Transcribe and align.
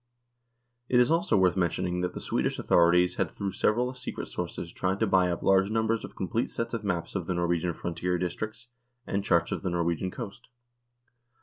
It 0.89 0.99
is 0.99 1.11
also 1.11 1.37
worth 1.37 1.55
mentioning 1.55 2.01
that 2.01 2.15
the 2.15 2.19
Swedish 2.19 2.57
authorities 2.57 3.17
had 3.17 3.29
through 3.29 3.51
several 3.51 3.93
secret 3.93 4.29
sources 4.29 4.73
tried 4.73 4.99
to 4.99 5.05
buy 5.05 5.29
up 5.29 5.43
large 5.43 5.69
numbers 5.69 6.03
of 6.03 6.15
complete 6.15 6.49
sets 6.49 6.73
of 6.73 6.83
maps 6.83 7.13
of 7.13 7.27
the 7.27 7.35
Norwegian 7.35 7.75
frontier 7.75 8.17
districts 8.17 8.69
and 9.05 9.23
charts 9.23 9.51
of 9.51 9.61
the 9.61 9.69
Norwegian 9.69 10.09
coast. 10.09 10.47